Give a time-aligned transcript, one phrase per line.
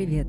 [0.00, 0.28] Привет!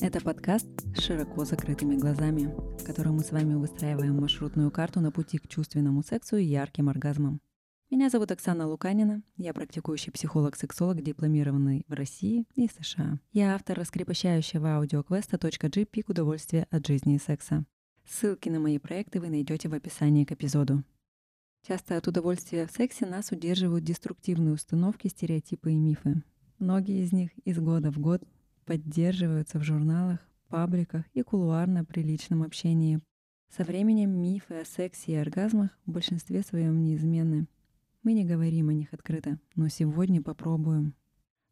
[0.00, 0.66] Это подкаст
[0.96, 2.46] с широко закрытыми глазами,
[2.76, 6.88] в котором мы с вами выстраиваем маршрутную карту на пути к чувственному сексу и ярким
[6.88, 7.40] оргазмам.
[7.88, 13.20] Меня зовут Оксана Луканина, я практикующий психолог-сексолог, дипломированный в России и США.
[13.30, 17.64] Я автор раскрепощающего аудиоквеста .g «Пик удовольствия от жизни и секса».
[18.04, 20.82] Ссылки на мои проекты вы найдете в описании к эпизоду.
[21.64, 26.24] Часто от удовольствия в сексе нас удерживают деструктивные установки, стереотипы и мифы.
[26.58, 28.24] Многие из них из года в год
[28.72, 30.18] поддерживаются в журналах,
[30.48, 33.02] пабликах и кулуарно при личном общении.
[33.54, 37.48] Со временем мифы о сексе и оргазмах в большинстве своем неизменны.
[38.02, 40.94] Мы не говорим о них открыто, но сегодня попробуем.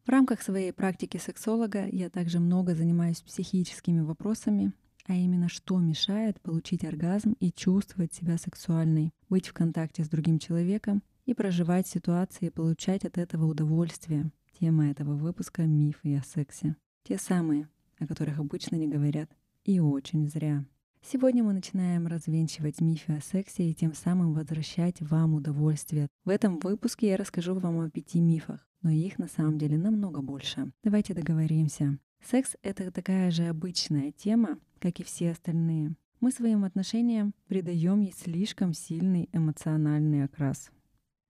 [0.03, 4.73] В рамках своей практики сексолога я также много занимаюсь психическими вопросами,
[5.05, 10.39] а именно что мешает получить оргазм и чувствовать себя сексуальной, быть в контакте с другим
[10.39, 14.31] человеком и проживать ситуации получать от этого удовольствие.
[14.59, 16.75] Тема этого выпуска— мифы о сексе.
[17.03, 17.67] Те самые,
[17.99, 19.29] о которых обычно не говорят.
[19.63, 20.65] И очень зря.
[21.03, 26.07] Сегодня мы начинаем развенчивать мифы о сексе и тем самым возвращать вам удовольствие.
[26.25, 30.21] В этом выпуске я расскажу вам о пяти мифах, но их на самом деле намного
[30.21, 30.71] больше.
[30.83, 31.97] Давайте договоримся.
[32.23, 35.95] Секс— это такая же обычная тема, как и все остальные.
[36.19, 40.69] Мы своим отношениям придаем ей слишком сильный эмоциональный окрас.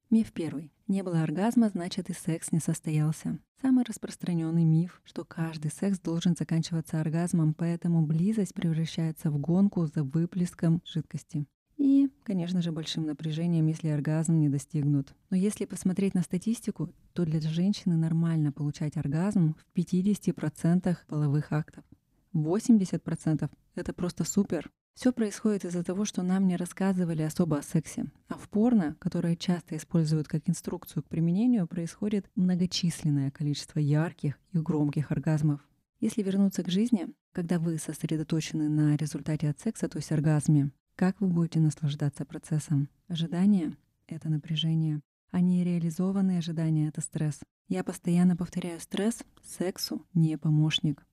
[0.09, 0.69] Миф первый.
[0.91, 3.39] Не было оргазма, значит и секс не состоялся.
[3.61, 10.03] Самый распространенный миф, что каждый секс должен заканчиваться оргазмом, поэтому близость превращается в гонку за
[10.03, 11.45] выплеском жидкости.
[11.77, 15.15] И, конечно же, большим напряжением, если оргазм не достигнут.
[15.29, 21.85] Но если посмотреть на статистику, то для женщины нормально получать оргазм в 50% половых актов.
[22.33, 24.69] 80%— это просто супер.
[24.93, 28.05] Все происходит из-за того, что нам не рассказывали особо о сексе.
[28.27, 34.59] А в порно, которое часто используют как инструкцию к применению, происходит многочисленное количество ярких и
[34.59, 35.61] громких оргазмов.
[35.99, 41.19] Если вернуться к жизни, когда вы сосредоточены на результате от секса, то есть оргазме, как
[41.21, 42.89] вы будете наслаждаться процессом?
[43.07, 43.75] Ожидание—
[44.07, 47.39] это напряжение, а нереализованные ожидания— это стресс.
[47.67, 51.05] Я постоянно повторяю, стресс сексу не помощник.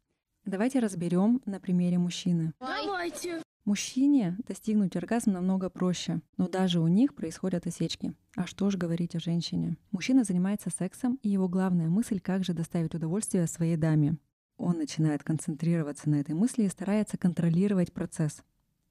[0.44, 2.52] Давайте разберем на примере мужчины.
[2.58, 3.42] Давайте.
[3.64, 8.14] Мужчине достигнуть оргазма намного проще, но даже у них происходят осечки.
[8.34, 9.76] А что же говорить о женщине?
[9.90, 14.16] Мужчина занимается сексом, и его главная мысль, как же доставить удовольствие своей даме.
[14.56, 18.42] Он начинает концентрироваться на этой мысли и старается контролировать процесс.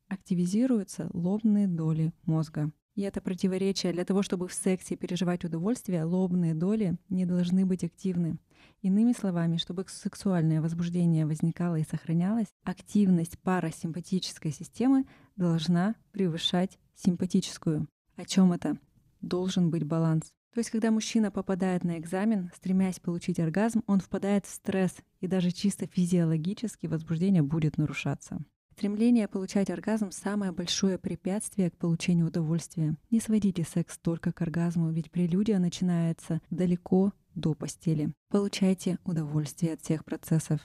[0.08, 2.72] Активизируются лобные доли мозга.
[2.96, 3.94] И это противоречие.
[3.94, 8.38] Для того, чтобы в сексе переживать удовольствие, лобные доли не должны быть активны.
[8.82, 17.88] Иными словами, чтобы сексуальное возбуждение возникало и сохранялось, активность парасимпатической системы должна превышать симпатическую.
[18.16, 18.78] О чем это?
[19.22, 20.32] Должен быть баланс.
[20.54, 25.28] То есть, когда мужчина попадает на экзамен, стремясь получить оргазм, он впадает в стресс, и
[25.28, 28.40] даже чисто физиологически возбуждение будет нарушаться.
[28.78, 32.96] Стремление получать оргазм— самое большое препятствие к получению удовольствия.
[33.10, 38.12] Не сводите секс только к оргазму, ведь прелюдия начинается далеко до постели.
[38.30, 40.60] Получайте удовольствие от всех процессов.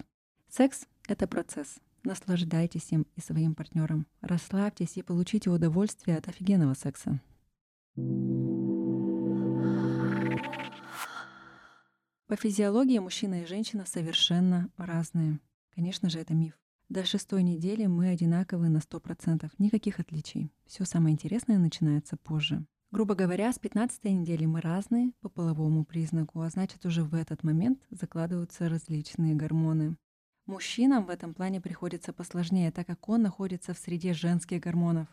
[0.49, 1.77] Секс— это процесс.
[2.03, 4.07] Наслаждайтесь им и своим партнером.
[4.23, 7.21] Расслабьтесь и получите удовольствие от офигенного секса.
[12.27, 15.39] По физиологии мужчина и женщина совершенно разные.
[15.75, 16.59] Конечно же, это миф.
[16.89, 19.51] До шестой недели мы одинаковы на 100%.
[19.59, 20.51] Никаких отличий.
[20.67, 22.65] Все самое интересное начинается позже.
[22.93, 27.43] Грубо говоря, с 15 недели мы разные по половому признаку, а значит уже в этот
[27.43, 29.97] момент закладываются различные гормоны.
[30.45, 35.09] Мужчинам в этом плане приходится посложнее, так как он находится в среде женских гормонов,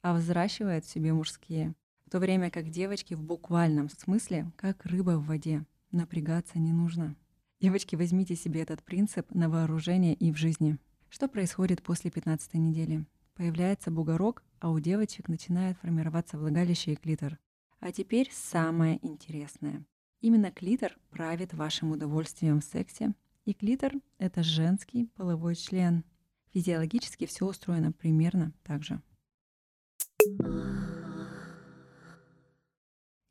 [0.00, 1.74] а взращивает в себе мужские.
[2.06, 7.16] В то время как девочки в буквальном смысле, как рыба в воде, напрягаться не нужно.
[7.60, 10.78] Девочки, возьмите себе этот принцип на вооружение и в жизни.
[11.08, 13.04] Что происходит после 15 недели?
[13.36, 17.38] Появляется бугорок, а у девочек начинает формироваться влагалище и клитор.
[17.80, 19.84] А теперь самое интересное.
[20.20, 23.12] Именно клитор правит вашим удовольствием в сексе,
[23.44, 26.04] и клитор— это женский половой член.
[26.52, 29.02] Физиологически все устроено примерно так же.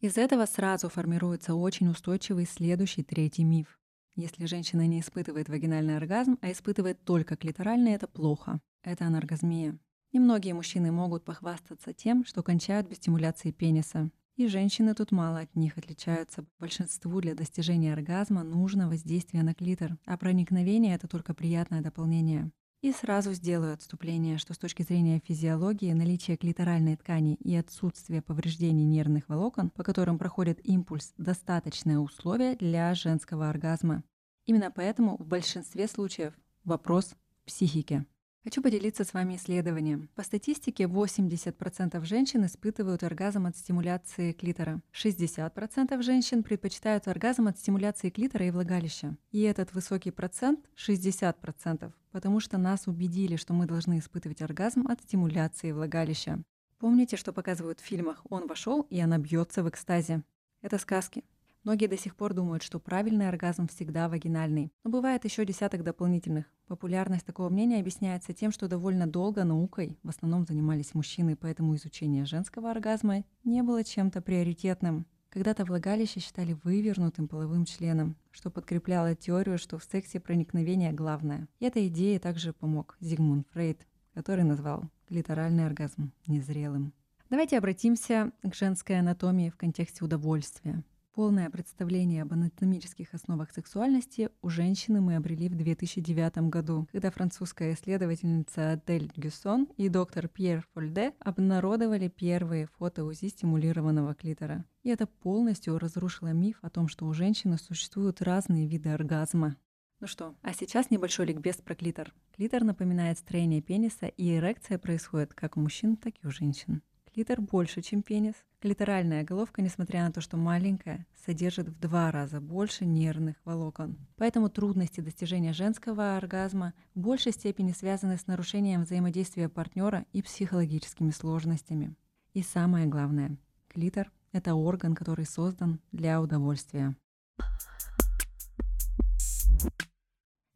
[0.01, 3.79] Из этого сразу формируется очень устойчивый следующий третий миф.
[4.15, 8.59] Если женщина не испытывает вагинальный оргазм, а испытывает только клиторальный, это плохо.
[8.83, 9.79] Это анаргазмия.
[10.13, 14.11] Немногие мужчины могут похвастаться тем, что кончают без стимуляции пениса.
[14.35, 16.45] И женщины тут мало от них отличаются.
[16.59, 22.51] Большинству для достижения оргазма нужно воздействие на клитор, а проникновение— это только приятное дополнение.
[22.83, 28.85] И сразу сделаю отступление, что с точки зрения физиологии наличие клиторальной ткани и отсутствие повреждений
[28.85, 34.03] нервных волокон, по которым проходит импульс, достаточное условие для женского оргазма.
[34.45, 36.33] Именно поэтому в большинстве случаев
[36.65, 38.05] Вопрос в психике.
[38.43, 40.09] Хочу поделиться с вами исследованием.
[40.15, 44.81] По статистике 80% женщин испытывают оргазм от стимуляции клитора.
[44.91, 49.15] 60% женщин предпочитают оргазм от стимуляции клитора и влагалища.
[49.31, 55.01] И этот высокий процент 60%, потому что нас убедили, что мы должны испытывать оргазм от
[55.01, 56.43] стимуляции влагалища.
[56.79, 60.21] Помните, что показывают в фильмах «Он вошел, и она бьется в экстазе».
[60.61, 61.23] Это сказки.
[61.63, 64.71] Многие до сих пор думают, что правильный оргазм всегда вагинальный.
[64.83, 66.45] Но бывает еще десяток дополнительных.
[66.67, 72.25] Популярность такого мнения объясняется тем, что довольно долго наукой в основном занимались мужчины, поэтому изучение
[72.25, 75.05] женского оргазма не было чем-то приоритетным.
[75.29, 81.47] Когда-то влагалище считали вывернутым половым членом, что подкрепляло теорию, что в сексе проникновение главное.
[81.59, 86.93] И этой идее также помог Зигмунд Фрейд, который назвал клиторальный оргазм незрелым.
[87.29, 90.83] Давайте обратимся к женской анатомии в контексте удовольствия.
[91.13, 97.75] Полное представление об анатомических основах сексуальности у женщины мы обрели в 2009 году, когда французская
[97.75, 104.65] исследовательница Адель Гюссон и доктор Пьер Фольде обнародовали первые фото УЗИ стимулированного клитора.
[104.81, 109.55] И это полностью разрушило миф о том, что у женщины существуют разные виды оргазма.
[109.99, 112.11] Ну что, а сейчас небольшой ликбез про клитор.
[112.35, 116.81] Клитор напоминает строение пениса, и эрекция происходит как у мужчин, так и у женщин.
[117.13, 118.33] Клитор больше, чем пенис.
[118.59, 123.99] Клиторальная головка, несмотря на то, что маленькая, содержит в два раза больше нервных волокон.
[124.15, 131.11] Поэтому трудности достижения женского оргазма в большей степени связаны с нарушением взаимодействия партнера и психологическими
[131.11, 131.93] сложностями.
[132.33, 133.37] И самое главное,
[133.67, 136.95] клитор– это орган, который создан для удовольствия.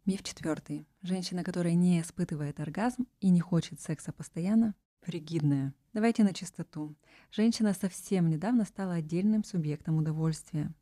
[0.06, 0.88] Миф четвертый.
[1.03, 4.74] Женщина, которая не испытывает оргазм и не хочет секса постоянно,
[5.07, 5.74] Фригидная.
[5.94, 6.94] Давайте на чистоту.
[7.31, 10.74] Женщина совсем недавно стала отдельным субъектом удовольствия.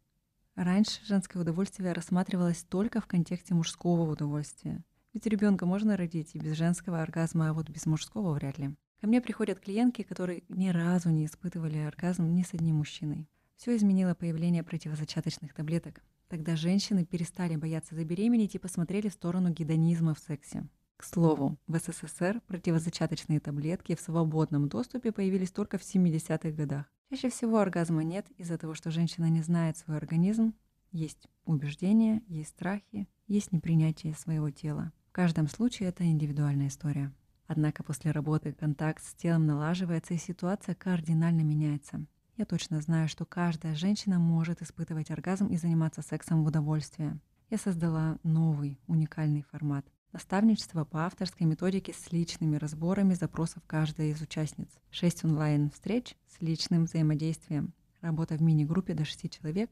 [0.55, 4.83] Раньше женское удовольствие рассматривалось только в контексте мужского удовольствия.
[5.13, 8.75] Ведь ребенка можно родить и без женского оргазма, а вот без мужского вряд ли.
[8.99, 13.29] Ко мне приходят клиентки, которые ни разу не испытывали оргазм ни с одним мужчиной.
[13.57, 16.01] Все изменило появление противозачаточных таблеток.
[16.29, 20.67] Тогда женщины перестали бояться забеременеть и посмотрели в сторону гедонизма в сексе.
[20.97, 26.85] К слову, в СССР противозачаточные таблетки в свободном доступе появились только в 70-х годах.
[27.09, 30.53] Чаще всего оргазма нет из-за того, что женщина не знает свой организм,
[30.91, 34.93] есть убеждения, есть страхи, есть непринятие своего тела.
[35.09, 37.11] В каждом случае это индивидуальная история.
[37.47, 42.05] Однако после работы контакт с телом налаживается и ситуация кардинально меняется.
[42.37, 47.19] Я точно знаю, что каждая женщина может испытывать оргазм и заниматься сексом в удовольствие.
[47.49, 54.21] Я создала новый, уникальный формат Наставничество по авторской методике с личными разборами запросов каждой из
[54.21, 54.69] участниц.
[54.89, 57.73] Шесть онлайн-встреч с личным взаимодействием.
[57.99, 59.69] Работа в мини-группе до шести человек.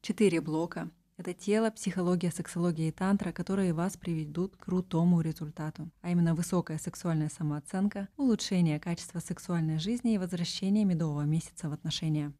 [0.00, 0.88] Четыре блока.
[1.16, 6.78] Это тело, психология, сексология и тантра, которые вас приведут к крутому результату, а именно высокая
[6.78, 12.32] сексуальная самооценка, улучшение качества сексуальной жизни и возвращение медового месяца в отношения.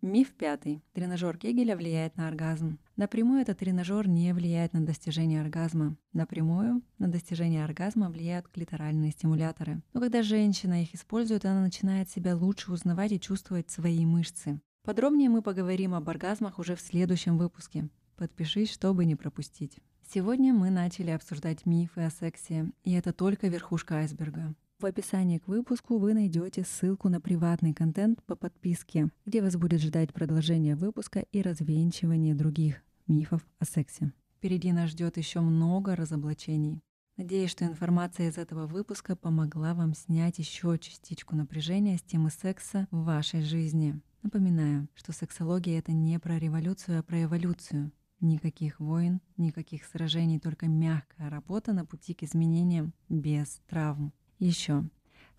[0.00, 0.80] Миф пятый.
[0.92, 2.78] Тренажер Кегеля влияет на оргазм.
[2.94, 5.96] Напрямую этот тренажер не влияет на достижение оргазма.
[6.12, 9.82] Напрямую на достижение оргазма влияют клиторальные стимуляторы.
[9.94, 14.60] Но когда женщина их использует, она начинает себя лучше узнавать и чувствовать свои мышцы.
[14.84, 17.88] Подробнее мы поговорим об оргазмах уже в следующем выпуске.
[18.14, 19.78] Подпишись, чтобы не пропустить.
[20.08, 24.54] Сегодня мы начали обсуждать мифы о сексе, и это только верхушка айсберга.
[24.80, 29.80] В описании к выпуску вы найдете ссылку на приватный контент по подписке, где вас будет
[29.80, 32.76] ждать продолжение выпуска и развенчивание других
[33.08, 34.12] мифов о сексе.
[34.36, 36.80] Впереди нас ждет еще много разоблачений.
[37.16, 42.86] Надеюсь, что информация из этого выпуска помогла вам снять еще частичку напряжения с темы секса
[42.92, 44.00] в вашей жизни.
[44.22, 47.90] Напоминаю, что сексология— это не про революцию, а про эволюцию.
[48.20, 54.12] Никаких войн, никаких сражений, только мягкая работа на пути к изменениям без травм.
[54.38, 54.84] Еще.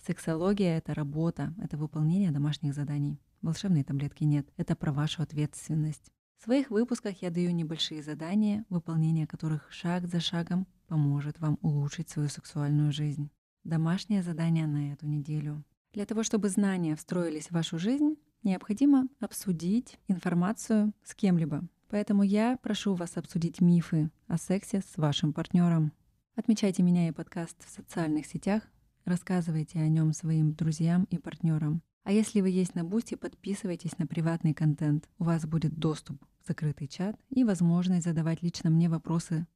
[0.06, 3.20] Сексология— это работа, это выполнение домашних заданий.
[3.41, 4.48] Волшебной таблетки нет.
[4.58, 6.12] Это про вашу ответственность.
[6.38, 12.10] В своих выпусках я даю небольшие задания, выполнение которых шаг за шагом поможет вам улучшить
[12.10, 13.29] свою сексуальную жизнь.
[13.63, 15.63] Домашнее задание на эту неделю.
[15.94, 21.63] Для того, чтобы знания встроились в вашу жизнь, необходимо обсудить информацию с кем-либо.
[21.89, 25.91] Поэтому я прошу вас обсудить мифы о сексе с вашим партнером.
[26.36, 28.63] Отмечайте меня и подкаст в социальных сетях,
[29.06, 31.82] Рассказывайте о нем своим друзьям и партнерам.
[32.03, 35.10] А если вы есть на Boosty, подписывайтесь на приватный контент.
[35.20, 39.48] У вас будет доступ в закрытый чат и возможность задавать лично мне вопросы.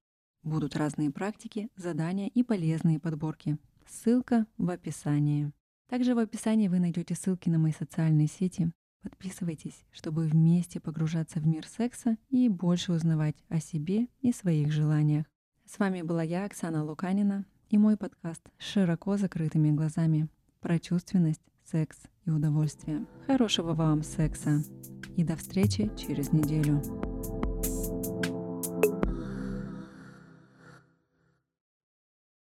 [0.43, 3.57] Будут разные практики, задания и полезные подборки.
[3.87, 5.51] Ссылка в описании.
[5.89, 8.71] Также в описании вы найдете ссылки на мои социальные сети.
[9.01, 15.25] Подписывайтесь, чтобы вместе погружаться в мир секса и больше узнавать о себе и своих желаниях.
[15.65, 20.27] С вами была я, Оксана Луканина, и мой подкаст с широко закрытыми глазами
[20.61, 23.07] про чувственность, секс и удовольствие.
[23.25, 24.61] Хорошего вам секса
[25.17, 27.12] и до встречи через неделю.